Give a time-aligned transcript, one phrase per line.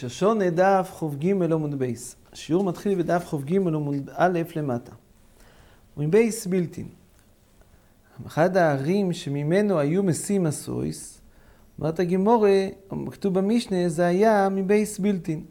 [0.00, 2.16] ראש השנה דף כ"ג עמוד ב'.
[2.32, 4.99] השיעור מתחיל בדף כ"ג עמוד א' למטה.
[6.00, 6.88] מבית בלתין.
[8.26, 11.20] אחד הערים שממנו היו משיאין משואות,
[11.78, 12.66] אומרת הגמרא,
[13.10, 15.44] כתוב במשנה, זה היה מבית בלתין.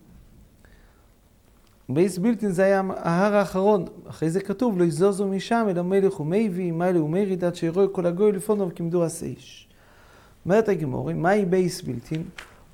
[1.90, 6.72] בית בלתין זה היה ההר האחרון, אחרי זה כתוב, לא זז משם אלא מוליך ומביא,
[6.72, 9.68] מעלה ומוריד, עד שיראה כל הגולה לפניו כמדורת האש.
[10.46, 12.24] אומרת הגימורה, מהי בייס בילטין?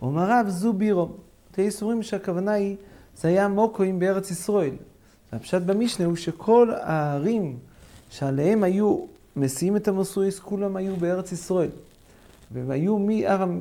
[0.02, 1.10] אומר רב זו בירו.
[1.52, 2.76] תייס אומרים שהכוונה היא,
[3.18, 4.76] זה היה מוקואים בארץ ישראל.
[5.32, 7.58] הפשט במשנה הוא שכל הערים
[8.10, 11.70] שעליהם היו מסיעים את המסויס, כולם היו בארץ ישראל.
[12.52, 12.98] והם היו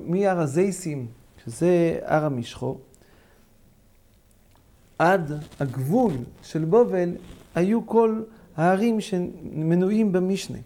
[0.06, 1.06] מהר הזייסים,
[1.44, 2.76] שזה הר המשחו,
[4.98, 7.10] עד הגבול של בובל,
[7.54, 8.22] היו כל
[8.56, 10.58] הערים שמנויים במשנה.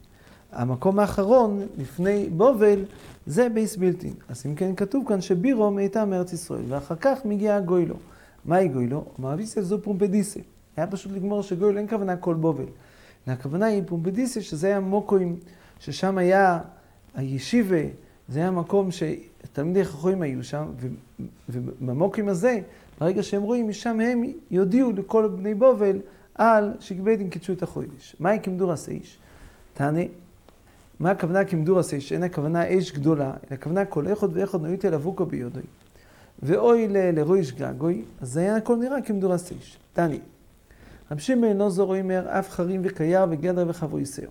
[0.53, 2.85] המקום האחרון, לפני בובל,
[3.27, 4.15] זה בייס בילטין.
[4.29, 7.95] אז אם כן, כתוב כאן שבירום הייתה מארץ ישראל, ואחר כך מגיע גוילו.
[8.45, 9.05] מהי גוילו?
[9.19, 10.41] מעביסה זו פרומפדיסה.
[10.79, 12.65] היה פשוט לגמור שגוילו אין כוונה כל בובל.
[13.27, 15.37] הכוונה היא פרומפדיסה, שזה היה מוקוים,
[15.81, 16.59] ששם היה
[17.15, 17.83] הישיבה,
[18.29, 20.67] זה היה מקום שתלמידי חכמים היו שם,
[21.49, 22.61] ובמוקוים הזה,
[23.01, 25.99] ברגע שהם רואים, משם הם יודיעו לכל בני בובל
[26.35, 28.17] על שגביידין קידשו את החוידש.
[28.21, 29.19] מהי כמדור הסייש?
[29.75, 30.01] תענה.
[31.01, 34.95] מה הכוונה כמדור עשה, שאין הכוונה אש גדולה, אלא הכוונה כל איכות ואיכות נויט אל
[34.95, 35.63] אבוקו ביודוי.
[36.43, 39.55] ואוי לרויש גגוי, אז זה היה הכל נראה כמדור עשה.
[39.93, 40.21] תני.
[41.11, 44.27] רב שמעון נוזור אומר, אף חרים וקייר וגדר וחברי סר.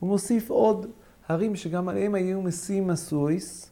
[0.00, 0.86] הוא מוסיף עוד
[1.28, 3.70] הרים שגם עליהם היו משים מסויס,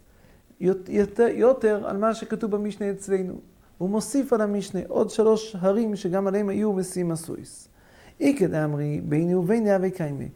[0.60, 3.34] יותר, יותר על מה שכתוב במשנה אצלנו.
[3.78, 7.68] הוא מוסיף על המשנה עוד שלוש הרים שגם עליהם היו משים מסויס.
[8.20, 10.28] איקד אמרי ביני וביני אבי קיימי.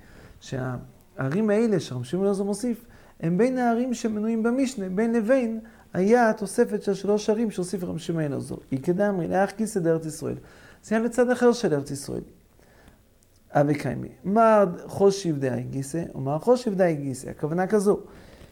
[1.19, 2.87] הערים האלה שרם שמעון עוזר מוסיף,
[3.21, 5.61] הם בין הערים שמנויים במשנה, בין לבין
[5.93, 8.57] היה התוספת של שלוש ערים שהוסיף רם שמעון עוזר.
[8.73, 10.37] איקדמרי, לאח כיסא דארץ ישראל.
[10.85, 12.23] זה היה לצד אחר של ארץ ישראל.
[13.53, 14.09] אבי קיימי.
[14.25, 17.31] מר חושיב דאי גיסא, או מר חושיב דאי גיסא.
[17.31, 18.01] הכוונה כזו,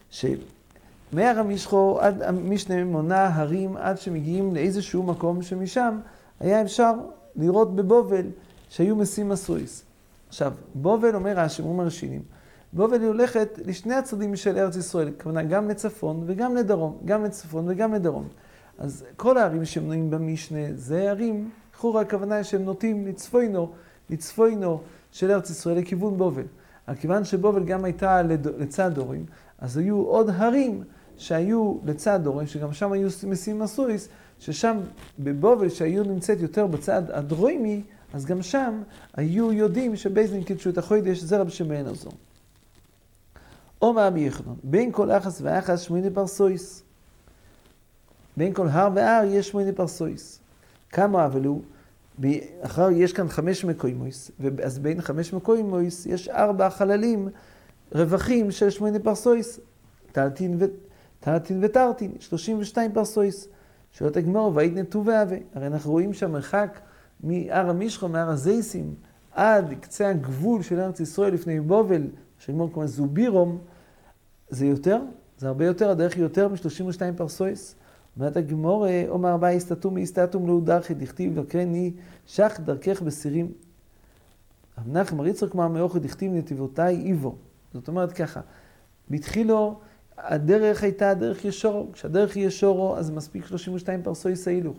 [0.09, 5.99] שמהר המשחו עד המשנה מונה הרים עד שמגיעים לאיזשהו מקום שמשם
[6.39, 6.93] היה אפשר
[7.35, 8.25] לראות בבובל
[8.69, 9.83] שהיו משים מסויס.
[10.29, 12.21] עכשיו, בובל אומר רש"י, אומרים הראשינים,
[12.73, 17.65] בובל היא הולכת לשני הצדדים של ארץ ישראל, כוונה גם לצפון וגם לדרום, גם לצפון
[17.67, 18.27] וגם לדרום.
[18.77, 23.71] אז כל הערים שמנויים במשנה, זה ערים, לכאורה הכוונה שהם נוטים לצפוינו,
[24.09, 24.81] לצפוינו
[25.11, 26.43] של ארץ ישראל לכיוון בובל.
[26.87, 28.21] אבל כיוון שבובל גם הייתה
[28.57, 29.25] לצד דורים,
[29.59, 30.83] אז היו עוד הרים
[31.17, 34.09] שהיו לצד דורים, שגם שם היו משים מסויס,
[34.39, 34.77] ששם
[35.19, 38.81] בבובל שהיו נמצאת יותר בצד הדרוימי, אז גם שם
[39.13, 42.09] היו יודעים שבייזנין קידשו את החוידש, זה רב שמעין הזו.
[43.81, 46.83] אומר רבי יחנון, בין כל אחס ואחס שמונה פרסויס.
[48.37, 50.39] בין כל הר והר יש שמונה פרסויס.
[50.89, 51.61] כמה אבלו?
[52.61, 54.31] אחר יש כאן חמש מקוימויס,
[54.63, 57.29] אז בין חמש מקוימויס יש ארבע חללים,
[57.91, 59.59] רווחים של שמונה פרסויס.
[60.11, 60.65] טלטין, ו...
[61.61, 63.47] וטרטין, שלושים ושתיים פרסויס.
[63.91, 65.37] שואלת הגמור, והיית נטו והווה.
[65.53, 66.79] הרי אנחנו רואים שהמרחק
[67.23, 68.95] מהר המשחו, מהר הזייסים,
[69.31, 72.07] עד קצה הגבול של ארץ ישראל לפני בובל,
[72.39, 73.57] שהגמור קורא זובירום,
[74.49, 75.01] זה יותר,
[75.37, 77.75] זה הרבה יותר, הדרך היא יותר מ-32 פרסויס.
[78.19, 81.91] אומרת הגמור, אומר הבא הסתתום הסתתום לא דרכי, דכתיב דרכני
[82.27, 83.51] שח דרכך בסירים.
[84.77, 87.35] רב נחם הריצר כמו מאוכל דכתיב נתיבותיי איבו.
[87.73, 88.41] זאת אומרת ככה,
[89.09, 89.79] בתחילו
[90.17, 94.77] הדרך הייתה דרך ישורו, כשהדרך היא ישורו אז מספיק 32 פרסויס ההילוך.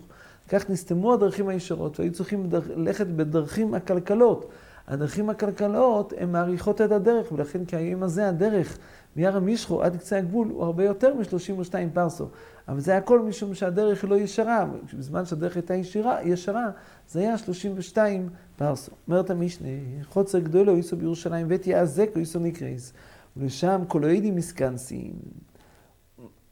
[0.48, 2.46] כך נסתמו הדרכים הישרות והיו צריכים
[2.76, 4.50] ללכת בדרכים עקלקלות.
[4.88, 8.78] הדרכים עקלקלות הן מעריכות את הדרך ולכן כהיום הזה הדרך
[9.16, 12.26] מהר המשחה עד קצה הגבול הוא הרבה יותר מ-32 פרסה.
[12.68, 14.66] אבל זה הכל משום שהדרך לא ישרה.
[14.98, 16.70] בזמן שהדרך הייתה ישרה, ישרה
[17.08, 18.92] זה היה 32 פרסה.
[19.08, 19.68] אומרת המשנה,
[20.04, 22.92] חצר גדולה הייתה בירושלים ובית יעזק הייתה נקראת.
[23.36, 25.12] ולשם כל העדים מתכנסים.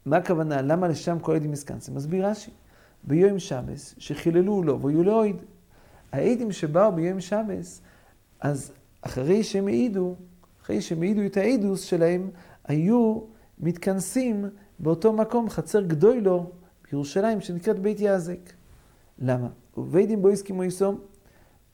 [0.05, 0.61] מה הכוונה?
[0.61, 1.95] למה לשם כל העדים מתכנסים?
[1.95, 2.51] מסביר רש"י.
[3.03, 5.35] ביום שבת, שחיללו לבוא להעיד.
[6.11, 7.81] העדים שבאו ביום שבת,
[8.39, 8.71] אז
[9.01, 10.15] אחרי שהם העידו,
[10.61, 12.29] אחרי שהם העידו את העדוס שלהם,
[12.69, 13.19] היו
[13.59, 14.45] מתכנסים
[14.79, 16.51] באותו מקום, חצר גדולו,
[16.91, 18.39] בירושלים, שנקראת בית יעזק.
[19.19, 19.47] למה?
[19.77, 20.99] וביידים בו הסכימו יסום,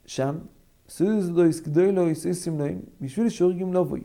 [0.06, 0.38] שם
[0.88, 4.00] סוז לא יסגדוי לו יסיסים להם, בשביל שהורגים לא בוי.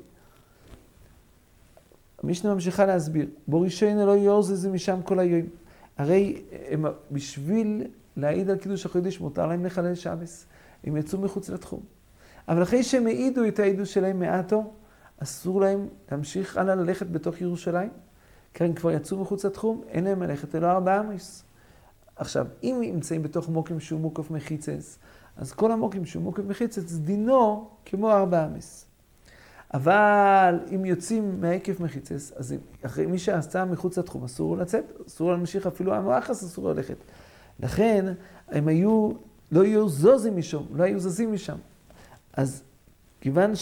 [2.23, 5.47] המשנה ממשיכה להסביר, בורישיינו לא יורזז משם כל היום.
[5.97, 7.87] הרי הם, בשביל
[8.17, 10.45] להעיד על קידוש החודש מותר להם לחלל שבס.
[10.83, 11.79] הם יצאו מחוץ לתחום.
[12.47, 14.73] אבל אחרי שהם העידו את העדות שלהם מעטו,
[15.23, 17.89] אסור להם להמשיך הלאה ללכת בתוך ירושלים,
[18.53, 21.44] כי הם כבר יצאו מחוץ לתחום, אין להם ללכת אלא ארבעה עמוס.
[22.15, 25.00] עכשיו, אם נמצאים בתוך מוקים שהוא מוקף מחיצס,
[25.38, 28.85] אז כל המוקים שהוא מוקף מחיצס, דינו כמו ארבעה עמוס.
[29.73, 35.68] אבל אם יוצאים מהעקב מחיצס, אז אחרי מי שעשה מחוץ לתחום, אסור לצאת, אסור להמשיך
[35.68, 36.97] אפילו המואחס, אסור ללכת.
[37.59, 38.13] לכן,
[38.47, 39.12] הם היו,
[39.51, 41.57] לא היו זוזים משם, לא היו זזים משם.
[42.33, 42.63] אז
[43.21, 43.56] כיוון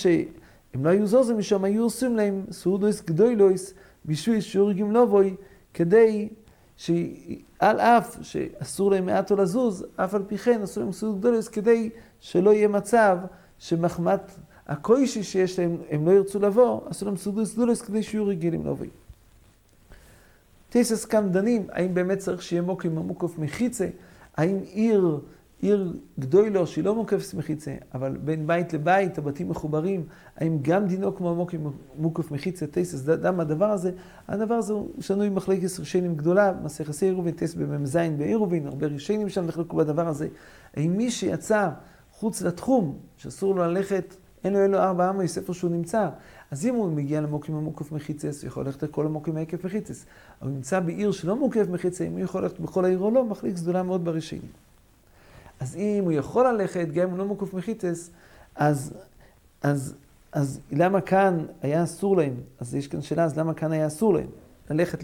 [0.74, 3.74] שהם לא היו זוזים משם, היו עושים להם סעודויס גדוילויס
[4.06, 5.36] בשביל שיעור גמלובוי,
[5.74, 6.30] כדי
[6.77, 11.89] שעל אף שאסור להם מעטו לזוז, אף על פי כן אסור להם סעוד גדוילויס, כדי
[12.19, 13.18] שלא יהיה מצב
[13.60, 14.31] שמחמת
[14.68, 18.89] הקוישי שיש להם, הם לא ירצו לבוא, אסור להם סעודויס גדוילויס כדי שיהיו רגילים לבוי.
[20.69, 23.88] טייסס כאן דנים, האם באמת צריך שיהיה מוקים המוקוף מחיצה,
[24.38, 25.19] האם עיר
[25.61, 30.03] עיר גדולו שהיא לא מוקפת מחיצה, אבל בין בית לבית, הבתים מחוברים,
[30.38, 31.57] האם גם דינו כמו מוקף,
[31.97, 33.91] מוקף מחיצה, טייסס, דם הדבר הזה?
[34.27, 39.45] הדבר הזה הוא שנוי מחלקת ראשונים גדולה, מסכת עירובין, טייס במ"ז בעירובין, הרבה ראשונים שם
[39.45, 40.27] נחלקו בדבר הזה.
[40.75, 41.69] האם מי שיצא
[42.11, 46.09] חוץ לתחום, שאסור לו ללכת, אין לו אלו ארבע עמוס איפה שהוא נמצא,
[46.51, 50.06] אז אם הוא מגיע למוקים המוקף מחיצס, הוא יכול ללכת לכל המוקים העקף מחיצס.
[50.41, 53.25] אבל הוא נמצא בעיר שלא מוקף מחיצה, אם הוא יכול ללכת בכל העיר או לא,
[53.25, 54.69] מחליק גדולה מאוד בראשונים.
[55.59, 58.09] אז אם הוא יכול ללכת, גם אם הוא לא מוקף מחיצס,
[58.56, 58.94] אז,
[59.61, 59.95] אז,
[60.31, 62.33] אז למה כאן היה אסור להם?
[62.59, 64.27] אז יש כאן שאלה, אז למה כאן היה אסור להם?
[64.69, 65.03] ללכת,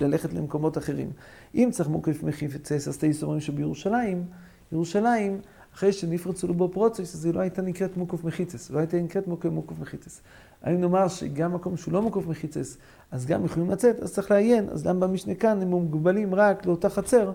[0.00, 1.10] ללכת למקומות אחרים.
[1.54, 4.24] אם צריך מוקף מחיצס, אז תהיו אומרים שבירושלים,
[4.72, 5.40] ירושלים,
[5.74, 9.26] אחרי שנפרצו לו בו פרוצס, אז היא לא הייתה נקראת מוקף מחיצס, לא הייתה נקראת
[9.26, 10.20] מוקף, מחיצס.
[10.62, 12.76] האם נאמר שגם מקום שהוא לא מוקף מחיצס,
[13.10, 16.88] אז גם יכולים לצאת, אז צריך לעיין, אז למה במשנה כאן הם מוגבלים רק לאותה
[16.88, 17.32] חצר,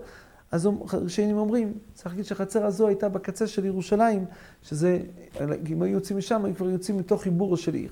[0.52, 4.26] אז ראשונים אומרים, צריך להגיד שהחצר הזו הייתה בקצה של ירושלים,
[4.64, 5.00] שזה,
[5.70, 7.92] אם היו יוצאים משם, היו כבר יוצאים מתוך חיבורו של עיר.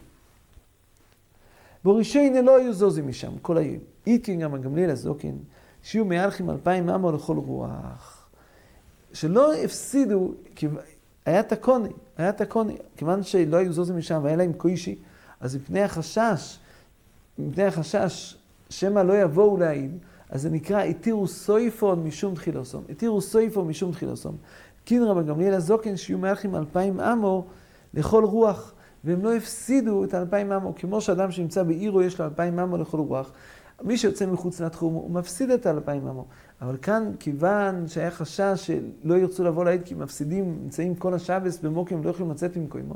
[1.84, 3.78] בורישיינה לא היו זוזים משם, כל היום.
[4.08, 5.38] איתקין גם הגמליאל הזוקין,
[5.84, 8.30] שיהיו מהלכים אלפיים אמו לכל רוח.
[9.14, 10.34] שלא הפסידו,
[11.26, 14.96] היה תקוני, היה תקוני, כיוון שלא היו זוזים משם והיה להם קוישי,
[15.40, 16.60] אז מפני החשש,
[17.40, 18.38] מפני החשש,
[18.70, 19.98] שמא לא יבואו להעיד,
[20.30, 22.84] אז זה נקרא התירו סויפון משום תחילוסום.
[22.90, 24.38] התירו סויפון משום תחילוסום.
[24.86, 27.46] קין רבן גמליאל הזוקן שיהיו מלכים אלפיים אמו
[27.94, 28.74] לכל רוח,
[29.04, 33.00] והם לא הפסידו את האלפיים אמו, כמו שאדם שנמצא בעירו יש לו אלפיים אמו לכל
[33.00, 33.32] רוח.
[33.84, 36.26] מי שיוצא מחוץ לתחום, הוא מפסיד את האלפיים אמו.
[36.62, 42.04] אבל כאן, כיוון שהיה חשש שלא ירצו לבוא לעד כי מפסידים, נמצאים כל השבס במוקים,
[42.04, 42.96] לא יכולים לצאת ממקומו.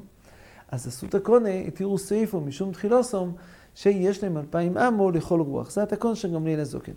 [0.72, 3.34] אז עשו את הקונה, התירו סעיפו משום תחילוסום,
[3.76, 5.72] שיש להם אלפיים אמו לכל רוח.
[5.72, 6.92] זה התקון של גמליאל הזוקן.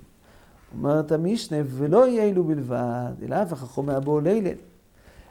[0.79, 4.51] אומרת המשנה, ולא יהיה אלו בלבד, אלא אף החכום מהבוא לילה.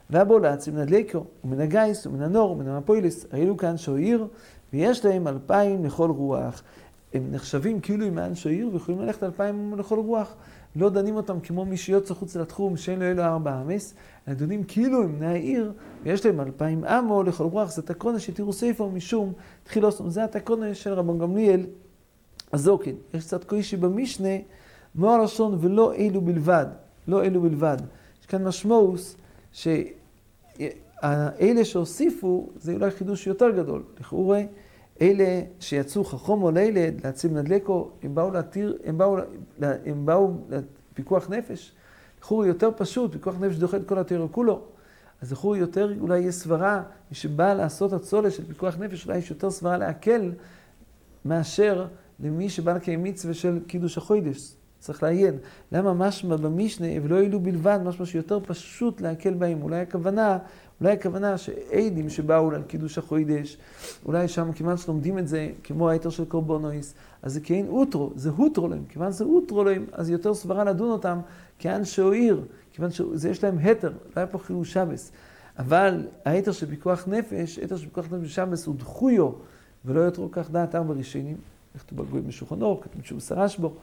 [0.09, 4.27] והבולץ מן הדלקו, ומן הגיס, ומן הנור, ומן המפוילס, ראינו כאן שועיר,
[4.73, 6.63] ויש להם אלפיים לכל רוח.
[7.13, 10.35] הם נחשבים כאילו עם מען שועיר, ויכולים ללכת אלפיים לכל רוח.
[10.75, 13.93] לא דנים אותם כמו מי שיוצא חוץ לתחום, שאין לו אלו ארבע אמס,
[14.27, 15.71] אלא דנים כאילו הם בני העיר,
[16.03, 19.33] ויש להם אלפיים אמו לכל רוח, זה תקונה שתראו ספר משום
[19.63, 20.09] תחילוסום.
[20.09, 21.65] זה התקונה של רבן גמליאל
[22.53, 22.91] הזוקן.
[23.13, 24.37] יש קצת קוישי במשנה.
[24.95, 26.65] כמו הלשון ולא אלו בלבד,
[27.07, 27.77] לא אלו בלבד.
[28.21, 29.15] יש כאן משמעוס
[29.51, 29.85] שאלה
[31.63, 33.83] שהוסיפו זה אולי חידוש יותר גדול.
[33.99, 34.41] לכאורה,
[35.01, 39.17] אלה שיצאו חכום או לילד, להציב נדלקו, הם באו להתיר, הם באו,
[39.61, 41.71] הם באו לפיקוח נפש.
[42.19, 44.61] לכאורה יותר פשוט, פיקוח נפש דוחה את כל התיאור כולו.
[45.21, 49.29] אז לכאורה יותר אולי יש סברה, מי שבא לעשות הצולה של פיקוח נפש, אולי יש
[49.29, 50.31] יותר סברה להקל
[51.25, 51.87] מאשר
[52.19, 54.55] למי שבא לקיים מצווה של קידוש החוידש.
[54.85, 55.37] צריך לעיין.
[55.71, 59.61] למה משמע במשנה, ולא אלו בלבד, משמע שיותר פשוט להקל בהם.
[59.61, 60.37] אולי הכוונה,
[60.81, 63.57] אולי הכוונה שעדים שבאו על קידוש החוידש,
[64.05, 68.29] אולי שם כיוון שלומדים את זה, כמו היתר של קורבונויס, אז זה כאין אוטרו, זה
[68.29, 68.83] הוטרו להם.
[68.89, 71.19] כיוון שזה הוטרו להם, אז יותר סברה לדון אותם
[71.59, 72.41] כאנשי עיר,
[72.73, 75.11] כיוון שיש להם התר, לא היה פה חילול שבס.
[75.59, 79.29] אבל היתר של פיקוח נפש, היתר של פיקוח נפש שבס הוא דחויו,
[79.85, 81.37] ולא יותר כך דעת ארבע ראשונים.
[81.79, 83.73] כתוב בגוי משולחנו, כתוב שהוא סרש בו.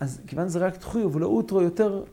[0.00, 2.04] אז כיוון שזה רק תחויו ולא אוטרו, יותר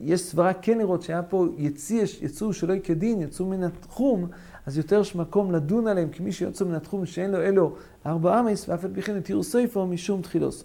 [0.00, 4.26] יש סברה כן לראות שהיה פה יציא, יצאו שלא כדין, יצאו מן התחום,
[4.66, 7.74] אז יותר יש מקום לדון עליהם, כי מי שיוצא מן התחום שאין לו אלו
[8.06, 10.64] ארבע אמס, ואף על פי כן יתירו סויפו משום תחילוס.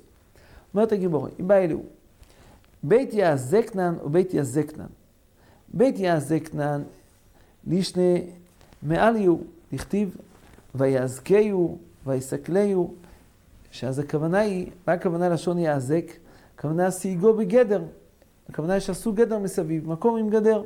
[0.73, 1.81] אומרת הגיבור, אם בא אלו,
[2.83, 4.85] בית יעזקנן או בית יעזקנן.
[5.73, 6.81] בית יעזקנן,
[7.67, 8.17] לישנה
[8.83, 9.37] מעל יהיו,
[9.71, 10.17] לכתיב,
[10.75, 12.93] ויעזקהו, ויסקלהו,
[13.71, 16.05] שאז הכוונה היא, מה הכוונה לשון יעזק?
[16.63, 17.81] הכוונה סייגו בגדר.
[18.49, 20.63] הכוונה שעשו גדר מסביב, מקום עם גדר.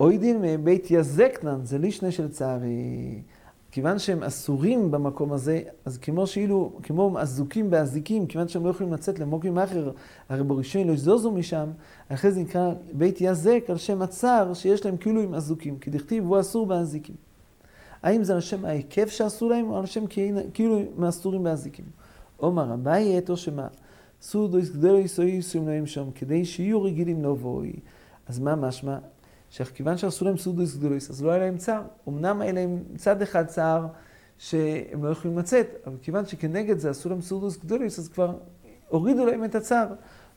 [0.00, 3.22] אוי דין מבית יזקנן, זה לישנה של צערי.
[3.70, 8.92] כיוון שהם אסורים במקום הזה, אז כמו שאילו, כמו אזוקים באזיקים, כיוון שהם לא יכולים
[8.92, 9.90] לצאת למוקים אחר,
[10.28, 11.70] הרי בראשון לא יזוזו משם,
[12.08, 16.24] אחרי זה נקרא בית יזק על שם הצער שיש להם כאילו עם אזוקים, כי דכתיב
[16.24, 17.16] הוא אסור באזיקים.
[18.02, 20.04] האם זה על שם ההיקף שאסור להם, או על שם
[20.54, 22.01] כאילו הם אסורים באזיקים?
[22.42, 23.68] עומר אביי או שמה?
[24.20, 27.72] סודו יסגדלו יסוי יסוים להם שם, כדי שיהיו רגילים לבואי.
[28.28, 28.98] אז מה משמע?
[29.50, 31.82] שכיוון שעשו להם סודוס גדולוס, אז לא היה להם צער.
[32.08, 33.86] אמנם היה להם צד אחד צער
[34.38, 38.34] שהם לא יכולים לצאת, אבל כיוון שכנגד זה עשו להם סודוס גדולוס, אז כבר
[38.88, 39.86] הורידו להם את הצער.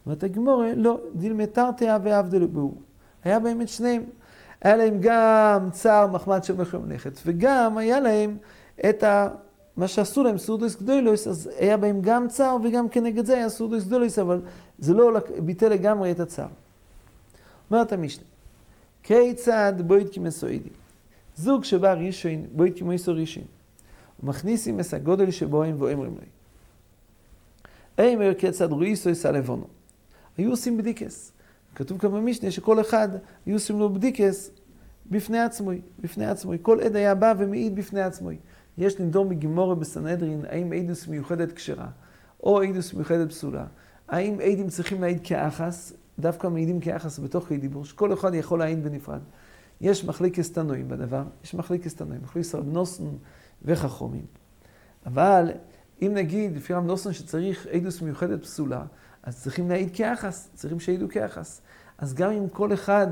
[0.05, 2.73] אומרת הגמורה, לא, דילמטר תאה ועבדלו בו.
[3.23, 4.03] היה באמת שניהם.
[4.61, 8.37] היה להם גם צער מחמד שהם לא יכולים ללכת, וגם היה להם
[8.89, 9.29] את ה...
[9.77, 13.83] מה שעשו להם סודוס גדולוס, אז היה בהם גם צער וגם כנגד זה היה סודוס
[13.83, 14.41] גדולוס, אבל
[14.79, 16.47] זה לא ביטל לגמרי את הצער.
[17.71, 18.23] אומרת המשנה,
[19.03, 20.69] כיצד בוידקי מסוידי?
[21.35, 23.43] זוג שבא ראשון, בוידקי מויסו ראשון.
[24.23, 26.27] ומכניסים את הגודל שבו הם ואומרים לי.
[28.05, 29.67] אימר כיצד רואיסו יסע לבונו.
[30.37, 31.31] היו עושים בדיקס.
[31.75, 33.09] כתוב כאן במשנה שכל אחד
[33.45, 34.51] היו עושים לו בדיקס
[35.11, 36.57] בפני עצמוי, בפני עצמוי.
[36.61, 38.37] כל עד היה בא ומעיד בפני עצמוי.
[38.77, 41.87] יש לנדור מגימורה בסנהדרין, האם עדוס מיוחדת כשרה,
[42.43, 43.65] או עדוס מיוחדת פסולה.
[44.07, 49.21] האם עדים צריכים להעיד כאחס, דווקא מעידים כיחס בתוך דיבור, שכל אחד יכול להעיד בנפרד.
[49.81, 53.03] יש מחליקס תנועים בדבר, יש מחליקס תנועים, מחליקס רב נוסן
[53.61, 54.25] וחכומים.
[55.05, 55.51] אבל
[56.01, 58.85] אם נגיד, לפי רב נוסן שצריך עדוס מיוחדת פסולה,
[59.23, 61.61] אז צריכים להעיד כיחס, צריכים שיעידו כיחס.
[61.97, 63.07] אז גם אם כל אחד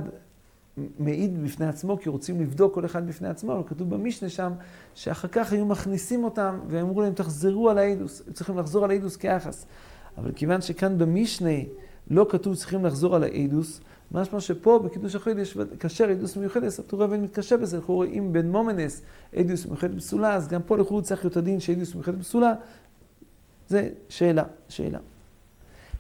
[1.00, 4.52] מעיד בפני עצמו, כי רוצים לבדוק כל אחד בפני עצמו, אבל כתוב במשנה שם,
[4.96, 9.66] שאחר כך היו מכניסים אותם, ואמרו להם, תחזרו על העדוס, צריכים לחזור על העדוס כיחס.
[10.18, 11.50] אבל כיוון שכאן במשנה,
[12.10, 17.22] לא כתוב צריכים לחזור על האידוס, משמע שפה בקידוש החידש, כאשר אידוס מיוחדת, הפטור רבן
[17.22, 19.02] מתקשה בזה, אנחנו רואים בין מומנס
[19.34, 22.54] אידוס מיוחדת פסולה, אז גם פה לכאורה צריך להיות הדין שאידוס מיוחדת פסולה,
[23.68, 25.00] זה שאלה, שאלה.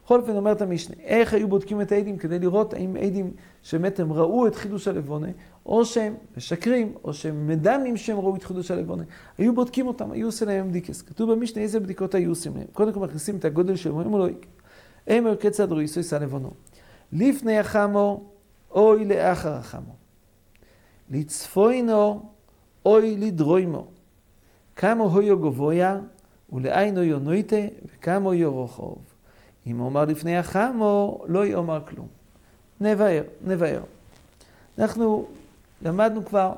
[0.05, 3.31] בכל אופן אומרת המשנה, איך היו בודקים את העדים כדי לראות האם עדים
[3.63, 5.27] שבאמת הם ראו את חידוש הלבונה,
[5.65, 9.03] או שהם משקרים, או שהם מדמים שהם ראו את חידוש הלבונה.
[9.37, 11.01] היו בודקים אותם, היו עושים להם בדיקס.
[11.01, 12.65] כתוב במשנה איזה בדיקות היו עושים להם.
[12.73, 14.27] קודם כל מכניסים את הגודל שלהם, אומרים לו,
[15.17, 16.51] אמר כיצד רויסו שא לבונו.
[17.11, 18.23] לפני החמו,
[18.71, 19.95] אוי לאחר החמו.
[21.09, 22.29] לצפוינו,
[22.85, 23.87] אוי לדרוימו.
[24.75, 25.99] כמה הויו גבויה,
[26.53, 27.55] ולעיינו יונויטה,
[27.85, 29.12] וכמה הויו רוחוב.
[29.67, 32.07] אם אומר לפני החמו, לא יאמר כלום.
[32.81, 33.81] נבהר, נבהר.
[34.79, 35.27] אנחנו
[35.81, 36.53] למדנו כבר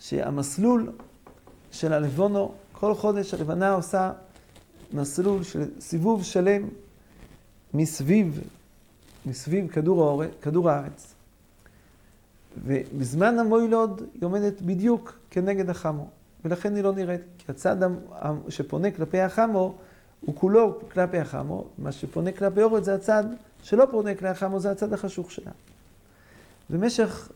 [0.00, 0.92] שהמסלול
[1.72, 4.12] של הלבונו, כל חודש הלבנה עושה
[4.92, 6.68] מסלול של סיבוב שלם
[7.74, 8.40] מסביב,
[9.26, 11.14] מסביב כדור, האור, כדור הארץ.
[12.64, 16.08] ובזמן המוילוד היא עומדת בדיוק כנגד החמו,
[16.44, 17.76] ולכן היא לא נראית, כי הצד
[18.48, 19.74] שפונה כלפי החמו
[20.20, 23.24] הוא כולו כלפי החמו, מה שפונה כלפי אורת זה הצד
[23.62, 25.52] שלא פונה כלפי החמו, זה הצד החשוך שלה.
[26.70, 27.28] במשך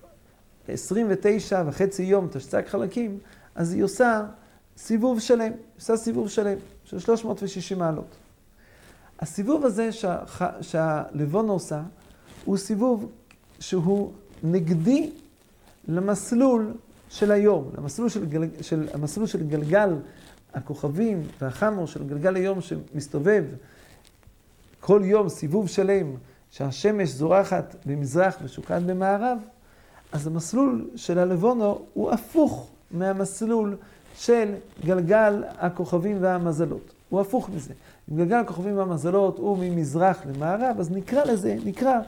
[0.69, 3.19] 29 וחצי יום תשצ"ג חלקים,
[3.55, 4.27] אז היא עושה
[4.77, 8.17] סיבוב שלם, עושה סיבוב שלם של 360 מעלות.
[9.21, 10.43] הסיבוב הזה שהח...
[10.61, 11.83] שהלבון עושה,
[12.45, 13.11] הוא סיבוב
[13.61, 15.11] שהוא נגדי
[15.89, 16.73] למסלול
[17.11, 18.43] של היום, למסלול של, גל...
[18.61, 18.89] של...
[18.95, 19.91] המסלול של גלגל
[20.55, 23.45] הכוכבים והחמור של גלגל היום שמסתובב
[24.81, 26.15] כל יום סיבוב שלם,
[26.51, 29.39] שהשמש זורחת במזרח ושוקעת במערב,
[30.13, 33.77] אז המסלול של הלבונו הוא הפוך מהמסלול
[34.17, 34.55] של
[34.85, 36.93] גלגל הכוכבים והמזלות.
[37.09, 37.75] הוא הפוך מזה.
[38.11, 41.99] אם גלגל הכוכבים והמזלות הוא ממזרח למערב, אז נקרא לזה, נקרא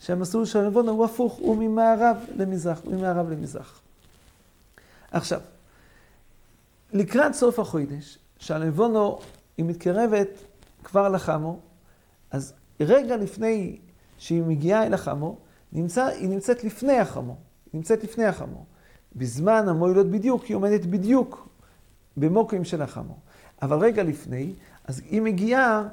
[0.00, 3.80] שהמסלול של הנבונה הוא הפוך, הוא ממערב למזרח, ממערב למזרח.
[5.12, 5.40] עכשיו,
[6.92, 9.18] לקראת סוף החודש, שהנבונו
[9.56, 10.28] היא מתקרבת
[10.84, 11.60] כבר לחמו,
[12.30, 13.78] אז רגע לפני
[14.18, 15.36] שהיא מגיעה אל החמו,
[15.72, 17.36] נמצא, היא נמצאת לפני החמו.
[17.72, 18.64] היא נמצאת לפני החמו.
[19.16, 21.48] בזמן המועילות בדיוק, היא עומדת בדיוק
[22.16, 23.16] במוקים של החמו.
[23.62, 24.52] אבל רגע לפני,
[24.84, 25.88] אז היא מגיעה,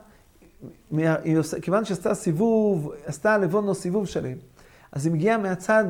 [0.97, 4.37] היא עושה, כיוון שעשתה סיבוב, עשתה לבונו סיבוב שלם,
[4.91, 5.85] אז היא מגיעה מהצד,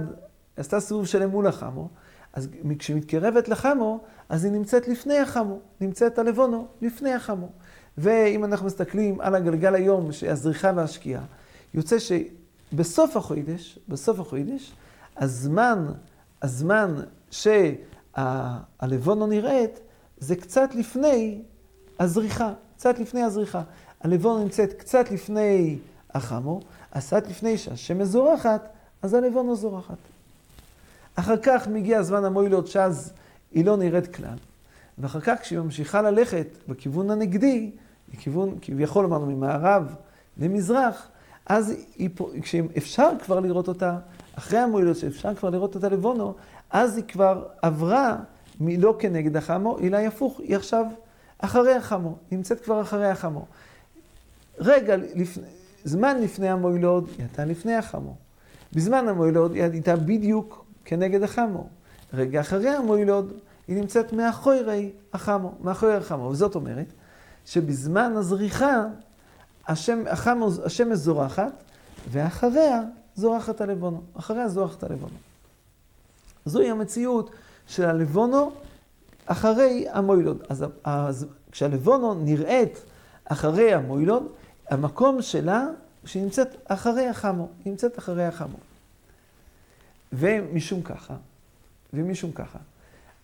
[0.58, 1.90] עשתה סיבוב שלם מול החמו,
[2.34, 7.50] אז כשהיא מתקרבת לחמו, אז היא נמצאת לפני החמו, נמצאת הלבונו לפני החמו.
[7.98, 11.24] ואם אנחנו מסתכלים על הגלגל היום, שהזריחה והשקיעה,
[11.74, 14.74] יוצא שבסוף החודש, בסוף החודש,
[15.18, 15.86] הזמן,
[16.42, 16.96] הזמן
[17.32, 19.80] שהלבונו נראית,
[20.18, 21.42] זה קצת לפני
[22.00, 23.62] הזריחה, קצת לפני הזריחה.
[24.02, 25.78] הלבונו נמצאת קצת לפני
[26.14, 26.60] החמו,
[26.92, 28.70] אז קצת לפני שהשמש זורחת,
[29.02, 29.98] אז הלבונו זורחת.
[31.20, 33.14] אחר כך מגיע זמן המוילות, שאז
[33.52, 34.38] היא לא נראית כלל.
[34.98, 37.72] ואחר כך כשהיא ממשיכה ללכת בכיוון הנגדי,
[38.14, 39.96] לכיוון, כביכול אמרנו, ממערב
[40.38, 41.08] למזרח,
[41.46, 42.10] אז היא,
[42.42, 43.98] כשאפשר כבר לראות אותה,
[44.36, 46.34] אחרי המועילות שאפשר כבר לראות אותה לבונו,
[46.70, 48.18] אז היא כבר עברה
[48.60, 50.86] מלא כנגד החמו, אלא היא הפוך, היא עכשיו
[51.40, 53.46] אחרי החמו, נמצאת כבר אחרי החמו.
[54.60, 55.48] רגע, לפני,
[55.84, 58.16] זמן לפני המועילות, היא הייתה לפני החמו.
[58.74, 61.68] בזמן המועילות היא הייתה בדיוק כנגד החמו.
[62.14, 63.26] רגע אחרי המועילות,
[63.68, 66.24] היא נמצאת מאחורי החמו, מאחורי החמו.
[66.24, 66.86] וזאת אומרת,
[67.46, 68.86] שבזמן הזריחה,
[69.68, 71.52] השם, החמו, השמש זורחת,
[72.12, 72.82] ואחריה
[73.16, 74.02] זורחת הלבונו.
[74.20, 75.16] אחריה זורחת הלבונו.
[76.46, 77.30] זוהי המציאות
[77.68, 78.52] של הלבונו
[79.26, 80.44] אחרי המוילוד.
[80.50, 82.84] אז, אז כשהלבונו נראית
[83.26, 84.28] אחרי המוילוד,
[84.70, 85.68] המקום שלה,
[86.06, 88.58] שהיא נמצאת אחרי החמו, נמצאת אחרי החמו.
[90.14, 91.16] ומשום ככה,
[91.94, 92.60] ומשום ככה,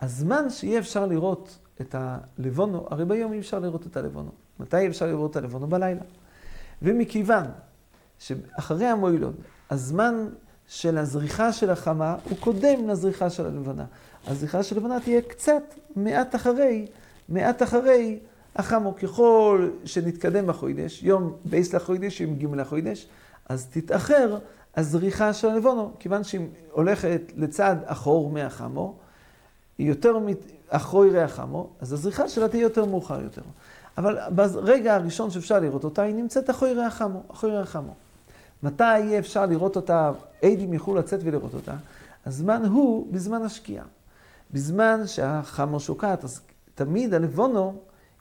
[0.01, 4.31] הזמן שיהיה אפשר לראות את הלבונו, הרי ביום אי אפשר לראות את הלבונו.
[4.59, 5.67] מתי אפשר לראות את הלבונו?
[5.67, 6.01] בלילה.
[6.81, 7.45] ומכיוון
[8.19, 9.35] שאחרי המוילוד,
[9.69, 10.27] הזמן
[10.67, 13.85] של הזריחה של החמה הוא קודם לזריחה של הלבנה.
[14.27, 15.63] הזריחה של הלבנה תהיה קצת
[15.95, 16.87] מעט אחרי,
[17.29, 18.19] מעט אחרי
[18.55, 18.95] החמו.
[18.95, 23.07] ככל שנתקדם בחוידש, יום בייס לחוידש, יום ג' לחוידש,
[23.49, 24.37] אז תתאחר
[24.75, 28.96] הזריחה של הלבונו, כיוון שהיא הולכת לצד אחור מהחמו,
[29.77, 30.18] היא יותר
[30.70, 33.42] אחרוי ריח חמו, אז הזריחה שלה תהיה יותר מאוחר יותר.
[33.98, 37.94] אבל ברגע הראשון שאפשר לראות אותה, היא נמצאת אחרי ריח חמו, אחרי ריח חמו.
[38.63, 40.12] מתי יהיה אפשר לראות אותה,
[40.42, 41.74] עדים יוכלו לצאת ולראות אותה?
[42.25, 43.86] הזמן הוא בזמן השקיעה.
[44.51, 46.42] בזמן שהחמו שוקעת, אז
[46.75, 47.75] תמיד הלבונו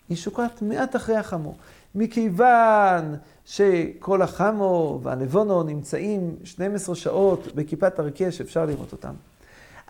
[0.09, 1.55] היא שוקעת מעט אחרי החמו.
[1.95, 3.15] מכיוון
[3.47, 9.15] שכל החמו והלבונו נמצאים 12 שעות בכיפת הרקיע שאפשר לראות אותם.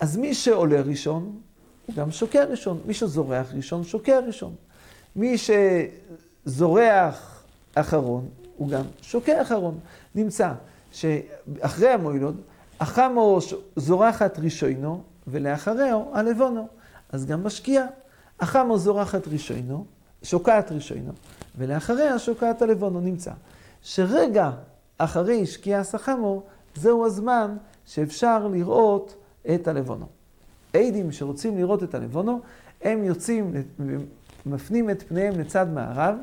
[0.01, 1.41] אז מי שעולה ראשון,
[1.87, 2.81] הוא גם שוקע ראשון.
[2.87, 4.55] מי שזורח ראשון, שוקע ראשון.
[5.17, 5.37] מי
[6.45, 7.43] שזורח
[7.75, 9.79] אחרון, הוא גם שוקע אחרון.
[10.15, 10.53] נמצא
[10.93, 12.41] שאחרי המוילוד,
[12.81, 13.39] החמו
[13.77, 16.69] זורחת ראשונו, ולאחריהו הלבונו.
[17.09, 17.87] אז גם משקיע.
[18.41, 19.85] החמו זורחת ראשונו,
[20.23, 21.13] שוקעת ראשונו,
[21.59, 23.01] ולאחריה שוקעת הלבונו.
[23.01, 23.33] נמצא
[23.83, 24.51] שרגע
[24.99, 26.43] אחרי שקיעה סחמו,
[26.75, 29.15] זהו הזמן שאפשר לראות
[29.55, 30.07] את הלבונו.
[30.73, 32.41] עדים שרוצים לראות את הלבונו,
[32.83, 33.53] הם יוצאים,
[34.47, 36.17] מפנים את פניהם לצד מערב,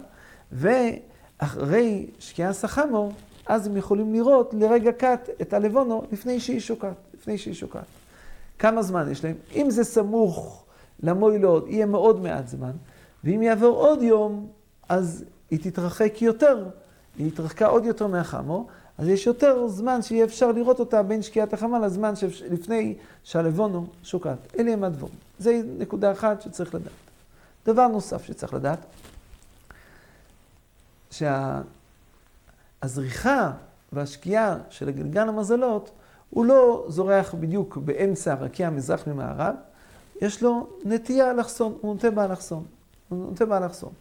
[0.51, 3.11] ואחרי שקיעה סחמו,
[3.45, 7.83] אז הם יכולים לראות לרגע קט את הלבונו לפני שהיא שוקעת, לפני שהיא שוקעת.
[8.59, 9.35] כמה זמן יש להם?
[9.55, 10.65] אם זה סמוך
[11.03, 12.71] למוילות, יהיה מאוד מעט זמן,
[13.23, 14.47] ואם יעבור עוד יום,
[14.89, 16.65] אז היא תתרחק יותר,
[17.17, 21.54] היא התרחקה עוד יותר מהחמו, אז יש יותר זמן שיהיה אפשר לראות אותה בין שקיעת
[21.54, 24.38] החמה לזמן שלפני שהלבונו שוקעת.
[24.60, 25.15] אלה הם הדבורים.
[25.39, 26.91] זו נקודה אחת שצריך לדעת.
[27.65, 28.80] דבר נוסף שצריך לדעת,
[32.82, 33.52] שהזריחה
[33.91, 35.91] והשקיעה של הגלגל המזלות,
[36.30, 39.56] הוא לא זורח בדיוק באמצע הרקיע מזרח ממערב,
[40.21, 42.65] יש לו נטייה אלכסון, הוא נוטה באלכסון.
[43.10, 43.93] הוא נוטה באלכסון.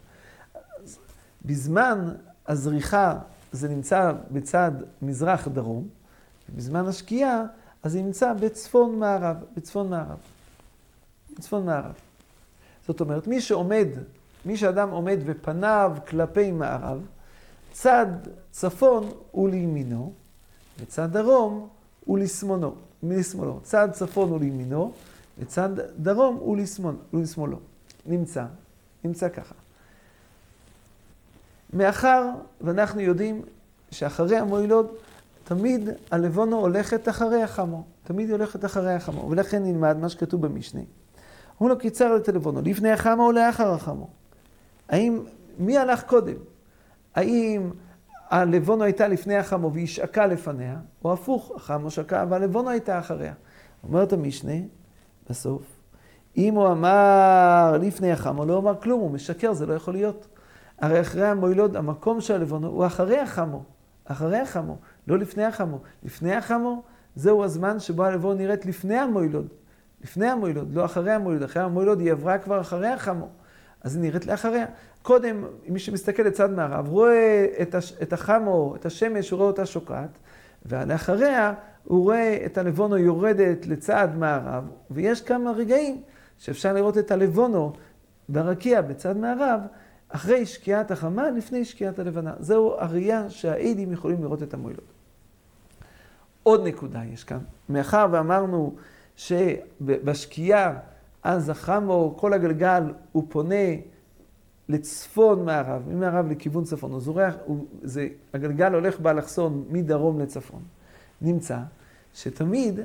[1.45, 2.13] בזמן
[2.47, 3.19] הזריחה
[3.51, 4.71] זה נמצא בצד
[5.01, 5.87] מזרח-דרום,
[6.49, 7.43] ובזמן השקיעה,
[7.83, 10.17] אז זה נמצא בצפון-מערב, בצפון-מערב.
[11.37, 11.93] בצפון-מערב.
[12.87, 13.87] זאת אומרת, מי שעומד,
[14.45, 17.05] מי שאדם עומד ופניו כלפי מערב,
[17.71, 18.07] צד
[18.51, 20.13] צפון הוא לימינו,
[20.79, 21.67] וצד דרום
[22.05, 22.75] הוא לשמאלו.
[23.03, 23.59] לשמאלו.
[23.63, 24.91] צד צפון הוא לימינו,
[25.39, 26.57] וצד דרום הוא
[27.13, 27.59] לשמאלו.
[28.05, 28.45] נמצא,
[29.03, 29.55] נמצא ככה.
[31.73, 32.29] מאחר
[32.61, 33.41] ואנחנו יודעים
[33.91, 34.97] שאחרי המועילות,
[35.43, 37.83] תמיד הלבונו הולכת אחרי החמו.
[38.03, 39.29] תמיד היא הולכת אחרי החמו.
[39.29, 40.81] ולכן נלמד מה שכתוב במשנה.
[41.57, 44.07] הוא לא קיצר את הלבונו, לפני החמו או לאחר החמו.
[44.89, 45.19] האם,
[45.59, 46.35] מי הלך קודם?
[47.15, 47.69] האם
[48.29, 53.33] הלבונו הייתה לפני החמו והיא שקעה לפניה, או הפוך, החמו שקעה והלבונו הייתה אחריה.
[53.83, 54.53] אומרת המשנה,
[55.29, 55.61] בסוף,
[56.37, 60.27] אם הוא אמר לפני החמו, לא אמר כלום, הוא משקר, זה לא יכול להיות.
[60.81, 63.63] הרי אחרי המוילוד, המקום של הלבונו הוא אחרי החמו.
[64.05, 65.79] אחרי החמו, לא לפני החמו.
[66.03, 66.83] לפני החמו,
[67.15, 69.47] זהו הזמן שבו הלבון נראית לפני המוילוד.
[70.03, 71.43] לפני המוילוד, לא אחרי המוילוד.
[71.43, 73.29] אחרי המוילוד היא עברה כבר אחרי החמו.
[73.81, 74.65] אז היא נראית לאחריה.
[75.01, 79.65] קודם, מי שמסתכל לצד מערב, רואה את, הש, את החמו, את השמש, הוא רואה אותה
[79.65, 80.17] שוקעת,
[80.65, 86.01] ולאחריה הוא רואה את הלבונו יורדת לצד מערב, ויש כמה רגעים
[86.37, 87.73] שאפשר לראות את הלבונו
[88.29, 89.61] ברקיע בצד מערב,
[90.09, 92.33] אחרי שקיעת החמה, לפני שקיעת הלבנה.
[92.39, 94.85] זהו הראייה שהאידים יכולים לראות את המועילות.
[96.43, 97.39] עוד נקודה יש כאן.
[97.69, 98.75] מאחר ואמרנו
[99.15, 100.79] שבשקיעה
[101.23, 103.75] אז החמו, כל הגלגל, הוא פונה
[104.69, 106.91] לצפון מערב, ממערב לכיוון צפון.
[106.91, 110.61] הוא זורח, הוא, זה, הגלגל הולך באלכסון מדרום לצפון.
[111.21, 111.59] נמצא
[112.13, 112.79] שתמיד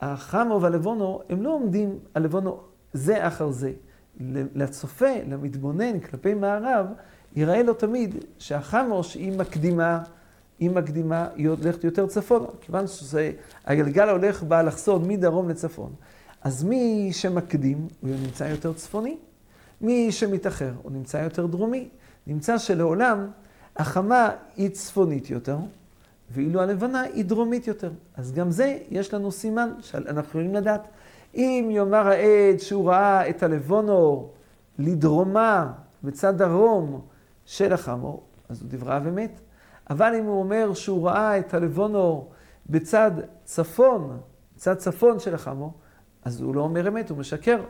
[0.00, 2.60] החמו והלבונו, הם לא עומדים, הלבונו
[2.92, 3.72] זה אחר זה.
[4.54, 6.86] לצופה, למתבונן כלפי מערב,
[7.36, 10.02] יראה לו תמיד שהחמוש היא מקדימה,
[10.58, 15.92] היא מקדימה, היא הולכת יותר צפון, כיוון שהגלגל הולך באלכסון מדרום לצפון.
[16.42, 19.16] אז מי שמקדים, הוא נמצא יותר צפוני.
[19.80, 21.88] מי שמתאחר, הוא נמצא יותר דרומי.
[22.26, 23.26] נמצא שלעולם
[23.76, 25.58] החמה היא צפונית יותר,
[26.30, 27.90] ואילו הלבנה היא דרומית יותר.
[28.16, 30.88] אז גם זה, יש לנו סימן שאנחנו יכולים לדעת.
[31.36, 34.28] אם יאמר העד שהוא ראה את הלבונו
[34.78, 35.72] לדרומה
[36.04, 37.00] בצד דרום
[37.44, 39.40] של החמור, אז הוא דבריו אמת.
[39.90, 42.28] אבל אם הוא אומר שהוא ראה את הלבונו
[42.70, 43.10] בצד
[43.44, 44.18] צפון,
[44.56, 45.72] בצד צפון של החמור,
[46.24, 47.60] אז הוא לא אומר אמת, הוא משקר.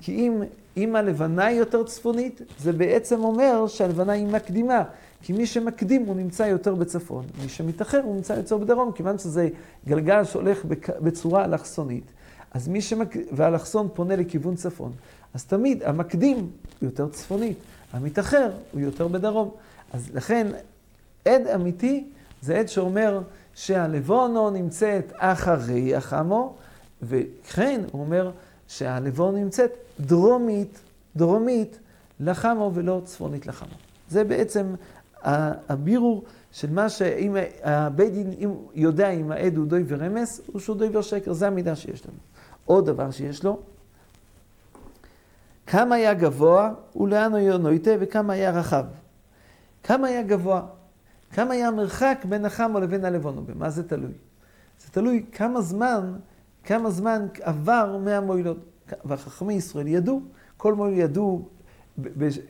[0.00, 0.42] כי אם,
[0.76, 4.82] אם הלבנה היא יותר צפונית, זה בעצם אומר שהלבנה היא מקדימה.
[5.22, 9.48] כי מי שמקדים הוא נמצא יותר בצפון, מי שמתאחר הוא נמצא יותר בדרום, כיוון שזה
[9.86, 10.64] גלגל שהולך
[11.00, 12.04] בצורה אלכסונית.
[12.54, 13.16] אז מי שמק...
[13.32, 14.92] והאלכסון פונה לכיוון צפון,
[15.34, 16.48] אז תמיד המקדים הוא
[16.80, 17.58] יותר צפונית,
[17.92, 19.50] המתאחר הוא יותר בדרום.
[19.92, 20.46] אז לכן
[21.24, 22.04] עד אמיתי
[22.42, 23.20] זה עד שאומר
[23.54, 26.54] שהלבונו נמצאת אחרי החמו,
[27.02, 28.30] וכן הוא אומר
[28.68, 30.78] שהלבונו נמצאת דרומית,
[31.16, 31.78] דרומית
[32.20, 33.74] לחמו ולא צפונית לחמו.
[34.08, 34.74] זה בעצם
[35.68, 38.34] הבירור של מה שאם הבית דין
[38.74, 42.16] יודע אם העד הוא דוי ורמס, או שהוא דוי ושקר, זה המידע שיש לנו.
[42.66, 43.58] עוד דבר שיש לו,
[45.66, 48.84] כמה היה גבוה ולאן הוא נויטה וכמה היה רחב.
[49.82, 50.62] כמה היה גבוה,
[51.32, 54.12] כמה היה המרחק בין החמו לבין הלבונו, במה זה תלוי?
[54.80, 56.12] זה תלוי כמה זמן,
[56.64, 58.58] כמה זמן עבר מהמועילות.
[59.04, 60.20] והחכמי ישראל ידעו,
[60.56, 61.48] כל מועיל ידעו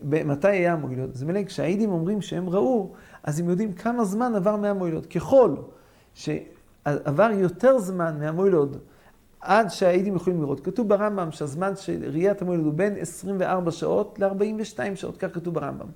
[0.04, 1.14] מתי היה המועילות.
[1.14, 5.06] זה מלא, כשהאידים אומרים שהם ראו, אז הם יודעים כמה זמן עבר מהמועילות.
[5.06, 5.54] ככל
[6.14, 8.76] שעבר יותר זמן מהמועילות,
[9.46, 10.60] עד שהאידים יכולים לראות.
[10.60, 15.86] כתוב ברמב"ם שהזמן של ראיית המועד הוא בין 24 שעות ל-42 שעות, כך כתוב ברמב"ם.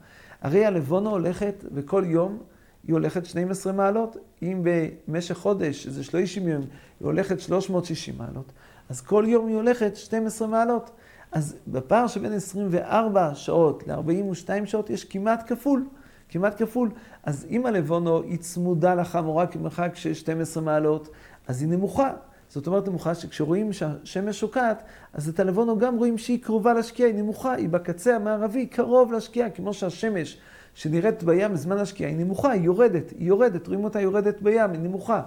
[0.42, 2.38] הרי הלבונה הולכת, וכל יום
[2.86, 4.16] היא הולכת 12 מעלות.
[4.42, 4.64] אם
[5.08, 6.60] במשך חודש, זה 30 יום,
[7.00, 8.52] היא הולכת 360 מעלות,
[8.88, 10.90] אז כל יום היא הולכת 12 מעלות.
[11.32, 15.84] אז בפער שבין 24 שעות ל-42 שעות יש כמעט כפול.
[16.28, 16.90] כמעט כפול.
[17.22, 21.08] אז אם הלבונו היא צמודה לחמורה כמרחק של 12 מעלות,
[21.48, 22.10] אז היא נמוכה.
[22.50, 24.82] זאת אומרת נמוכה שכשרואים שהשמש שוקעת,
[25.12, 29.50] אז את הלבונו גם רואים שהיא קרובה לשקיעה, היא נמוכה, היא בקצה המערבי, קרוב לשקיעה,
[29.50, 30.38] כמו שהשמש
[30.74, 34.80] שנראית בים בזמן השקיעה, היא נמוכה, היא יורדת, היא יורדת, רואים אותה יורדת בים, היא
[34.80, 35.22] נמוכה.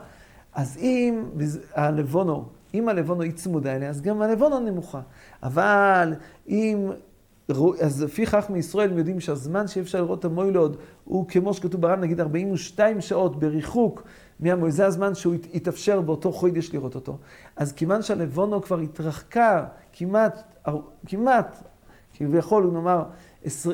[0.54, 1.24] אז אם
[1.76, 5.02] הלבונו, אם הלבונו היא צמודה אליה, אז גם הלבונו נמוכה.
[5.44, 6.14] אבל
[6.48, 6.90] אם
[7.82, 11.82] אז לפי כך מישראל הם יודעים שהזמן שאי אפשר לראות את המוילוד הוא כמו שכתוב
[11.82, 14.04] ברם, נגיד 42 שעות בריחוק
[14.44, 17.18] מהמוילוד, זה הזמן שהוא התאפשר באותו חודש לראות אותו.
[17.56, 20.64] אז כיוון שהלבונו כבר התרחקה כמעט,
[21.08, 21.64] כמעט,
[22.14, 23.04] כביכול, נאמר,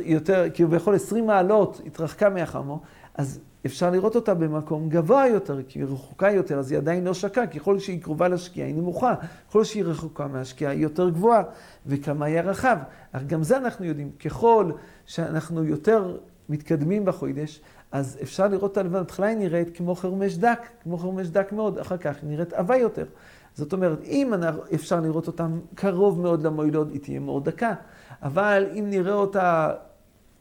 [0.02, 2.82] יותר, כביכול 20 מעלות התרחקה מהחמו,
[3.14, 7.14] אז אפשר לראות אותה במקום גבוה יותר, כי היא רחוקה יותר, אז היא עדיין לא
[7.14, 9.16] שקעה, ככל שהיא קרובה לשקיעה היא נמוכה,
[9.50, 11.44] ככל שהיא רחוקה מהשקיעה היא יותר גבוהה,
[11.86, 12.78] וכמה היה רחב.
[13.12, 14.72] אך גם זה אנחנו יודעים, ככל
[15.06, 16.18] שאנחנו יותר
[16.50, 21.28] מתקדמים בחוידש, אז אפשר לראות אותה לבד, בהתחלה היא נראית כמו חרמש דק, כמו חרמש
[21.28, 23.06] דק מאוד, אחר כך היא נראית עבה יותר.
[23.54, 24.34] זאת אומרת, אם
[24.76, 27.74] אפשר לראות אותה קרוב מאוד למועילות, היא תהיה מאוד דקה,
[28.24, 29.74] אבל אם נראה אותה,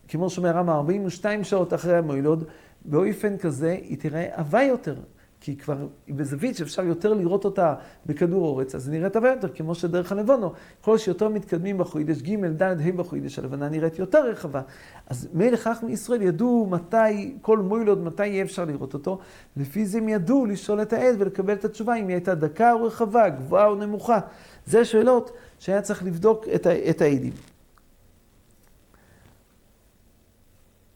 [0.08, 2.38] כמו שאומר רמא, 42 שעות אחרי המועילות,
[2.84, 4.94] באופן כזה היא תראה עבה יותר,
[5.40, 5.76] כי היא כבר
[6.08, 7.74] בזווית שאפשר יותר לראות אותה
[8.06, 12.46] בכדור אורץ, אז היא נראית עבה יותר, כמו שדרך הלבונו, כל שיותר מתקדמים בחוידש ג',
[12.46, 14.62] ד', ה' בחוידש, הלבנה נראית יותר רחבה.
[15.06, 19.18] אז מילא חכמי ישראל ידעו מתי, כל מוילוד, מתי יהיה אפשר לראות אותו,
[19.56, 22.84] לפי זה הם ידעו לשאול את העד ולקבל את התשובה אם היא הייתה דקה או
[22.84, 24.20] רחבה, גבוהה או נמוכה.
[24.66, 26.44] זה שאלות שהיה צריך לבדוק
[26.90, 27.32] את העדים.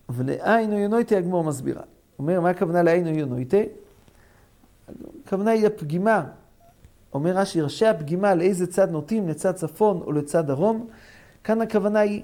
[0.08, 1.82] ולאיינו יונויטה הגמור מסבירה.
[2.18, 3.56] אומר, מה הכוונה לאיינו יונויטה?
[5.24, 6.24] הכוונה היא הפגימה.
[7.14, 10.86] אומר רש"י, ראשי הפגימה לאיזה צד נוטים, לצד צפון או לצד דרום.
[11.44, 12.22] כאן הכוונה היא,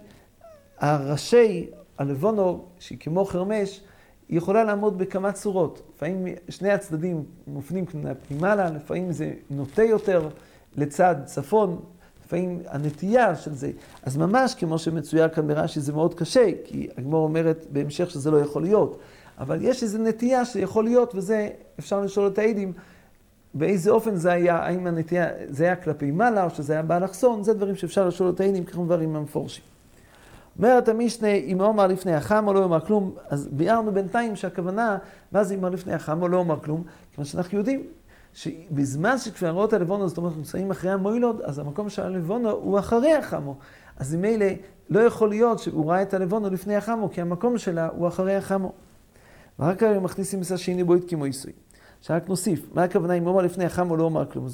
[0.79, 3.81] הראשי, הלבונו, שהיא כמו חרמש,
[4.29, 5.83] היא יכולה לעמוד בכמה צורות.
[5.95, 7.85] לפעמים שני הצדדים מופנים
[8.27, 10.29] פנימה לה, לפעמים זה נוטה יותר
[10.77, 11.81] לצד צפון,
[12.25, 13.71] לפעמים הנטייה של זה.
[14.03, 18.37] אז ממש כמו שמצויר כאן ברש"י זה מאוד קשה, כי הגמור אומרת בהמשך שזה לא
[18.37, 18.99] יכול להיות.
[19.41, 21.49] אבל יש איזו נטייה שיכול להיות, וזה
[21.79, 22.73] אפשר לשאול את העדים,
[23.55, 27.55] באיזה אופן זה היה, האם הנטייה, זה היה כלפי מעלה או שזה היה באלכסון, זה
[27.55, 29.65] דברים שאפשר לשאול את העדים, דברים המפורשים.
[30.59, 34.99] אומרת המשנה, אם אומר לפני החם או לא אומר כלום, אז ביארנו בינתיים שהכוונה,
[35.33, 36.85] מה זה אומר לפני החם או לא אומר כלום?
[37.15, 37.83] כמו שאנחנו יודעים,
[38.35, 43.57] שבזמן שכפרות הלבונו, זאת אומרת, נמצאים אחרי המוילוד, אז המקום של הלבונו הוא אחרי החמו.
[43.97, 44.47] אז ממילא
[44.91, 48.73] לא יכול להיות שהוא ראה את הלבונו לפני החמו, כי המקום שלה הוא אחרי החמו.
[49.59, 51.53] ואחר כך מכניסים את השני בו כמו עיסוי.
[52.01, 54.47] שרק נוסיף, מה הכוונה אם אומר לפני החמו לא אומר כלום?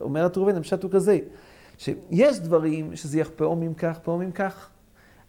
[0.00, 1.18] אומרת ראובן, המשט הוא כזה,
[1.78, 4.70] שיש דברים שזה יהיה פעמים כך, פעמים כך.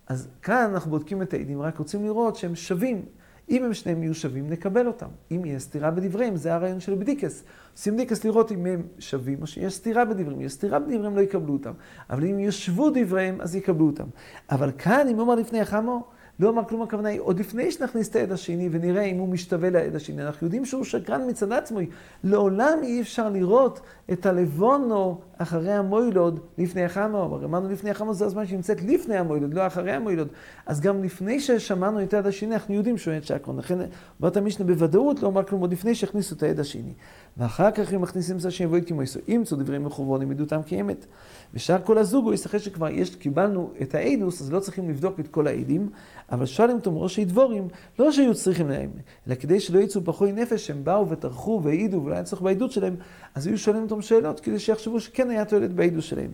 [0.07, 3.05] אז כאן אנחנו בודקים את העדים, רק רוצים לראות שהם שווים.
[3.49, 5.07] אם הם שניהם יהיו שווים, נקבל אותם.
[5.31, 7.43] אם יש סתירה בדבריהם, זה הרעיון של בדיקס.
[7.73, 10.41] עושים בדיקס לראות אם הם שווים או שיש סתירה בדבריהם.
[10.41, 11.71] יש סתירה בדבריהם, לא יקבלו אותם.
[12.09, 14.07] אבל אם יושבו דבריהם, אז יקבלו אותם.
[14.49, 16.07] אבל כאן, אם אומר לפני החמו,
[16.39, 19.69] לא אמר כלום הכוונה היא, עוד לפני שנכניס את העד השני ונראה אם הוא משתווה
[19.69, 21.79] לעד השני, אנחנו יודעים שהוא שקרן מצד עצמו,
[22.23, 23.79] לעולם אי אפשר לראות
[24.11, 29.53] את הלבונו אחרי המוילוד לפני החמו, הרי אמרנו לפני החמו זה הזמן שנמצאת לפני המוילוד,
[29.53, 30.27] לא אחרי המוילוד,
[30.65, 33.77] אז גם לפני ששמענו את העד השני, אנחנו יודעים שהוא עד שקרון, לכן
[34.19, 36.93] אומרת המשנה בוודאות לא אמר כלום עוד לפני שהכניסו את העד השני.
[37.37, 41.05] ואחר כך הם מכניסים את השם ויבואי כמו יסו, אימצו דברים מחוברון, הם ידעו כאמת.
[41.53, 45.27] ושאר כל הזוג הוא ישחק שכבר יש, קיבלנו את האידוס, אז לא צריכים לבדוק את
[45.27, 45.89] כל העדים,
[46.31, 47.67] אבל שואלים אותם ראשי דבורים,
[47.99, 48.89] לא שהיו צריכים להם,
[49.27, 52.95] אלא כדי שלא יצאו פחוי נפש, הם באו וטרחו והעידו ולא היה צורך בעדות שלהם,
[53.35, 56.31] אז היו שואלים אותם שאלות, כדי שיחשבו שכן היה תועלת בעדות שלהם.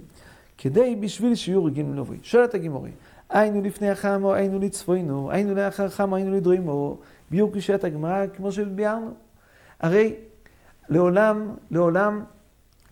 [0.58, 2.18] כדי, בשביל שיהיו רגילים לבואי.
[2.24, 2.92] שואלת הגימורי,
[3.30, 6.98] היינו לפני החמו, היינו לצפוינו, היינו לאחר חמו, היינו לדרימו,
[7.32, 9.14] ביור קשת הגמרא, כמו שביארנו.
[9.80, 10.16] הרי
[10.90, 12.24] לעולם, לעולם,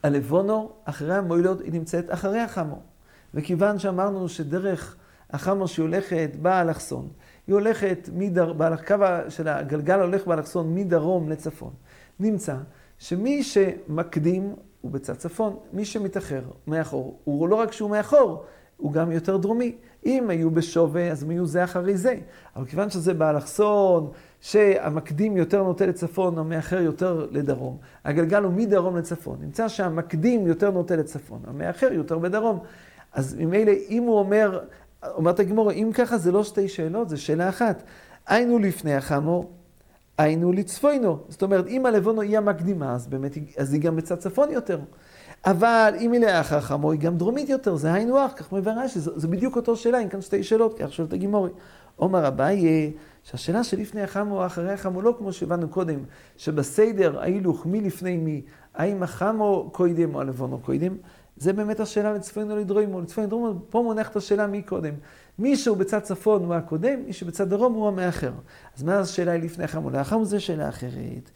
[0.04, 2.80] הלבונו, אחרי המוילות, היא נמצאת אחרי החמו.
[3.34, 4.96] וכיוון שאמרנו שדרך
[5.30, 7.08] החמו שהיא הולכת באלכסון,
[7.48, 8.96] היא הולכת, מדר, הקו
[9.30, 11.74] של הגלגל הולך באלכסון מדרום לצפון.
[12.20, 12.56] נמצא
[12.98, 18.44] שמי שמקדים הוא בצד צפון, מי שמתאחר מאחור, הוא לא רק שהוא מאחור,
[18.78, 19.76] הוא גם יותר דרומי.
[20.06, 22.16] אם היו בשווה, אז הם יהיו זה אחרי זה.
[22.56, 27.78] אבל כיוון שזה באלכסון, שהמקדים יותר נוטה לצפון, המאחר יותר לדרום.
[28.06, 29.38] הגלגל הוא מדרום לצפון.
[29.42, 32.60] נמצא שהמקדים יותר נוטה לצפון, המאחר יותר בדרום.
[33.14, 34.60] אז ממילא, אם הוא אומר,
[35.04, 37.84] אומרת הגמור, אם ככה זה לא שתי שאלות, זה שאלה אחת.
[38.28, 39.50] היינו לפני החמו,
[40.22, 41.18] היינו לצפוינו.
[41.30, 44.80] זאת אומרת, אם הלבונו היא המקדימה, אז באמת, אז היא גם בצד צפון יותר.
[45.46, 49.00] אבל אם היא לאחר חמו, היא גם דרומית יותר, זה היינו אח, כך מבאר רש"י,
[49.00, 51.50] זו בדיוק אותו שאלה, אם כאן שתי שאלות, כך שואלת הגימורי.
[51.96, 52.92] עומר אביי,
[53.24, 56.00] שהשאלה שלפני החמו או אחרי החמו, לא כמו שהבנו קודם,
[56.38, 58.42] שבסדר ההילוך מי לפני מי,
[58.76, 60.96] האם החמו קוידם או הלבונו קוידם,
[61.38, 63.02] זה באמת השאלה לצפון או לדרומו.
[63.02, 64.94] לצפון לדרומו, פה מונחת השאלה מי קודם.
[65.42, 68.32] מי שהוא בצד צפון הוא הקודם, מי שבצד דרום הוא המאחר.
[68.78, 69.90] אז מה השאלה היא לפני החמו?
[69.90, 71.32] לאחר זה שאלה אחרת.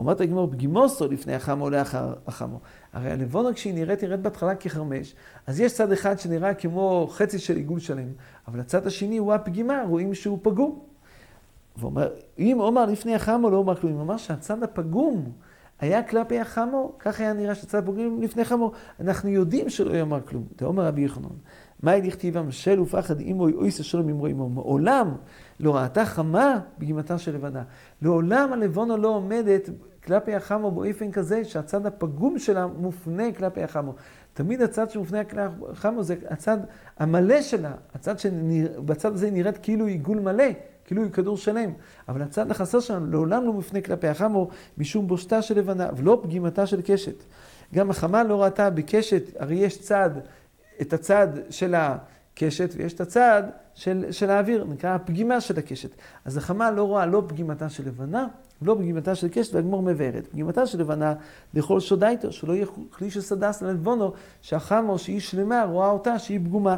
[0.00, 2.60] אומרת הגמור, פגימוסו לפני החמו לאחר החמו.
[2.92, 5.14] הרי הלבונה כשהיא נראית, נראית בהתחלה כחרמש,
[5.46, 8.08] אז יש צד אחד שנראה כמו חצי של עיגול שלם,
[8.48, 10.80] אבל הצד השני הוא הפגימה, רואים שהוא פגום.
[11.76, 15.32] ואומר, אם אומר לפני החמו לא אומר כלום, הוא אמר שהצד הפגום
[15.80, 20.44] היה כלפי החמו, כך היה נראה שהצד הפגום לפני חמו, אנחנו יודעים שלא יאמר כלום.
[20.56, 21.36] תאמר רבי יחנון,
[21.82, 24.48] מאי דכתיבם של ופחד אימו אויס השלום אמרו עמו.
[24.48, 25.14] מעולם
[25.60, 27.62] לא ראתה חמה בגימתה של לבנה.
[28.02, 29.68] לעולם הלבונה לא עומדת
[30.04, 33.94] כלפי החמו באופן כזה שהצד הפגום שלה מופנה כלפי החמו.
[34.32, 36.58] תמיד הצד שמופנה כלפי החמו זה הצד
[36.98, 40.44] המלא שלה, הצד שבצד הזה נראית כאילו עיגול מלא,
[40.90, 41.70] כאילו היא כדור שלם.
[42.08, 44.48] אבל הצד החסר שלנו לעולם לא מופנה כלפי החמו
[44.78, 47.14] משום בושתה של לבנה, ולא פגימתה של קשת.
[47.74, 50.10] גם החמה לא ראתה בקשת, הרי יש צד,
[50.80, 53.42] את הצד של הקשת ויש את הצד
[53.74, 55.90] של, של האוויר, נקרא הפגימה של הקשת.
[56.24, 58.26] אז החמה לא רואה לא פגימתה של לבנה,
[58.62, 60.26] לא פגימתה של קשת, והגמור מבארת.
[60.26, 61.14] פגימתה של לבנה,
[61.54, 66.40] לאכול שודה איתו, שלא יהיה כלי של סדס ללבונו, שהחמו, שהיא שלמה, רואה אותה שהיא
[66.44, 66.76] פגומה.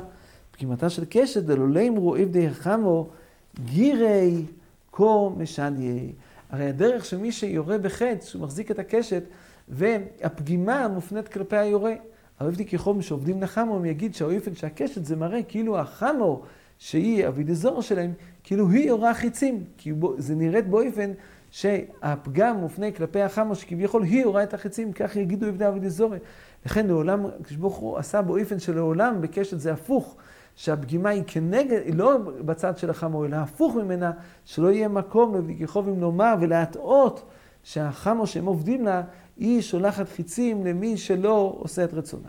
[0.51, 3.11] פגימתה של קשת, דלולים רואים די החמו,
[3.61, 4.45] גירי
[4.93, 6.03] כה משניה.
[6.51, 9.23] הרי הדרך של מי שיורה בחטא, שהוא מחזיק את הקשת,
[9.69, 11.95] והפגימה מופנית כלפי היורה.
[12.41, 16.43] אוהבתי כחום שעובדים נחמו, הוא יגיד שהאופן שהקשת זה מראה כאילו החמו,
[16.79, 18.13] שהיא אבידזור שלהם,
[18.45, 21.13] כאילו היא יורה חיצים, כי זה נראית באופן
[21.51, 26.19] שהפגם מופנה כלפי החמו, שכביכול היא יורה את החיצים, כך יגידו עבדי אבידזורי.
[26.67, 30.17] לכן לעולם, כשברוך הוא עשה באופן שלעולם בקשת זה הפוך,
[30.57, 34.11] שהפגימה היא כנגד, היא לא בצד של החמור, אלא הפוך ממנה,
[34.45, 37.23] שלא יהיה מקום לבגיחובים לומר ולהטעות
[37.63, 39.03] שהחמור שהם עובדים לה,
[39.37, 42.29] היא שולחת חיצים למי שלא עושה את רצונה.